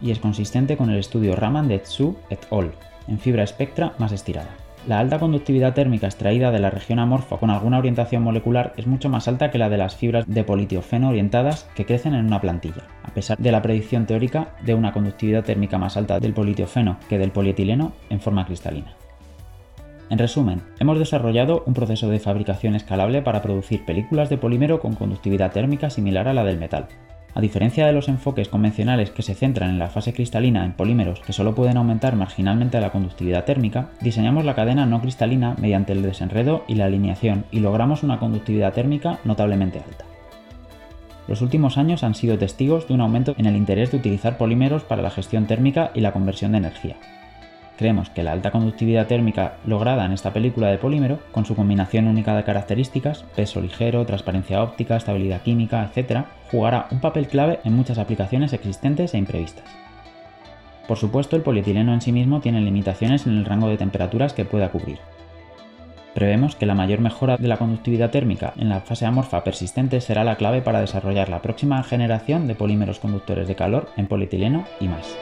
y 0.00 0.10
es 0.10 0.18
consistente 0.18 0.78
con 0.78 0.88
el 0.88 0.98
estudio 0.98 1.36
Raman 1.36 1.68
de 1.68 1.80
Tsu 1.80 2.16
et 2.30 2.40
al. 2.50 2.72
En 3.08 3.18
fibra 3.18 3.42
espectra 3.42 3.94
más 3.98 4.12
estirada. 4.12 4.50
La 4.86 4.98
alta 4.98 5.18
conductividad 5.18 5.72
térmica 5.72 6.06
extraída 6.06 6.50
de 6.50 6.58
la 6.58 6.68
región 6.68 6.98
amorfa 6.98 7.38
con 7.38 7.48
alguna 7.48 7.78
orientación 7.78 8.22
molecular 8.22 8.74
es 8.76 8.86
mucho 8.86 9.08
más 9.08 9.28
alta 9.28 9.50
que 9.50 9.56
la 9.56 9.70
de 9.70 9.78
las 9.78 9.96
fibras 9.96 10.26
de 10.26 10.44
politiofeno 10.44 11.08
orientadas 11.08 11.66
que 11.74 11.86
crecen 11.86 12.14
en 12.14 12.26
una 12.26 12.42
plantilla, 12.42 12.82
a 13.02 13.10
pesar 13.14 13.38
de 13.38 13.50
la 13.50 13.62
predicción 13.62 14.04
teórica 14.04 14.56
de 14.62 14.74
una 14.74 14.92
conductividad 14.92 15.42
térmica 15.42 15.78
más 15.78 15.96
alta 15.96 16.20
del 16.20 16.34
politiofeno 16.34 16.98
que 17.08 17.18
del 17.18 17.30
polietileno 17.30 17.92
en 18.10 18.20
forma 18.20 18.44
cristalina. 18.44 18.94
En 20.10 20.18
resumen, 20.18 20.60
hemos 20.78 20.98
desarrollado 20.98 21.64
un 21.64 21.72
proceso 21.72 22.10
de 22.10 22.20
fabricación 22.20 22.74
escalable 22.74 23.22
para 23.22 23.40
producir 23.40 23.86
películas 23.86 24.28
de 24.28 24.36
polímero 24.36 24.80
con 24.80 24.94
conductividad 24.94 25.50
térmica 25.50 25.88
similar 25.88 26.28
a 26.28 26.34
la 26.34 26.44
del 26.44 26.58
metal, 26.58 26.88
a 27.34 27.40
diferencia 27.40 27.86
de 27.86 27.92
los 27.92 28.08
enfoques 28.08 28.48
convencionales 28.48 29.10
que 29.10 29.22
se 29.22 29.34
centran 29.34 29.70
en 29.70 29.78
la 29.78 29.88
fase 29.88 30.12
cristalina 30.12 30.64
en 30.64 30.72
polímeros 30.72 31.20
que 31.20 31.32
solo 31.32 31.54
pueden 31.54 31.76
aumentar 31.76 32.16
marginalmente 32.16 32.80
la 32.80 32.92
conductividad 32.92 33.44
térmica, 33.44 33.90
diseñamos 34.00 34.44
la 34.44 34.54
cadena 34.54 34.86
no 34.86 35.00
cristalina 35.00 35.56
mediante 35.60 35.92
el 35.92 36.02
desenredo 36.02 36.64
y 36.68 36.76
la 36.76 36.86
alineación 36.86 37.44
y 37.50 37.60
logramos 37.60 38.02
una 38.02 38.18
conductividad 38.18 38.72
térmica 38.72 39.18
notablemente 39.24 39.78
alta. 39.78 40.04
Los 41.26 41.40
últimos 41.40 41.78
años 41.78 42.04
han 42.04 42.14
sido 42.14 42.38
testigos 42.38 42.86
de 42.86 42.94
un 42.94 43.00
aumento 43.00 43.34
en 43.38 43.46
el 43.46 43.56
interés 43.56 43.90
de 43.90 43.96
utilizar 43.96 44.36
polímeros 44.36 44.84
para 44.84 45.02
la 45.02 45.10
gestión 45.10 45.46
térmica 45.46 45.90
y 45.94 46.00
la 46.00 46.12
conversión 46.12 46.52
de 46.52 46.58
energía, 46.58 46.96
Creemos 47.76 48.08
que 48.08 48.22
la 48.22 48.32
alta 48.32 48.52
conductividad 48.52 49.08
térmica 49.08 49.56
lograda 49.66 50.04
en 50.04 50.12
esta 50.12 50.32
película 50.32 50.68
de 50.68 50.78
polímero, 50.78 51.18
con 51.32 51.44
su 51.44 51.56
combinación 51.56 52.06
única 52.06 52.36
de 52.36 52.44
características, 52.44 53.24
peso 53.34 53.60
ligero, 53.60 54.06
transparencia 54.06 54.62
óptica, 54.62 54.96
estabilidad 54.96 55.42
química, 55.42 55.90
etc., 55.92 56.24
jugará 56.50 56.86
un 56.92 57.00
papel 57.00 57.26
clave 57.26 57.58
en 57.64 57.74
muchas 57.74 57.98
aplicaciones 57.98 58.52
existentes 58.52 59.14
e 59.14 59.18
imprevistas. 59.18 59.64
Por 60.86 60.98
supuesto, 60.98 61.34
el 61.34 61.42
polietileno 61.42 61.92
en 61.92 62.00
sí 62.00 62.12
mismo 62.12 62.40
tiene 62.40 62.60
limitaciones 62.60 63.26
en 63.26 63.38
el 63.38 63.44
rango 63.44 63.68
de 63.68 63.78
temperaturas 63.78 64.34
que 64.34 64.44
pueda 64.44 64.70
cubrir. 64.70 64.98
Prevemos 66.14 66.54
que 66.54 66.66
la 66.66 66.76
mayor 66.76 67.00
mejora 67.00 67.36
de 67.38 67.48
la 67.48 67.56
conductividad 67.56 68.10
térmica 68.10 68.52
en 68.56 68.68
la 68.68 68.82
fase 68.82 69.04
amorfa 69.04 69.42
persistente 69.42 70.00
será 70.00 70.22
la 70.22 70.36
clave 70.36 70.62
para 70.62 70.80
desarrollar 70.80 71.28
la 71.28 71.42
próxima 71.42 71.82
generación 71.82 72.46
de 72.46 72.54
polímeros 72.54 73.00
conductores 73.00 73.48
de 73.48 73.56
calor 73.56 73.88
en 73.96 74.06
polietileno 74.06 74.64
y 74.78 74.86
más. 74.86 75.16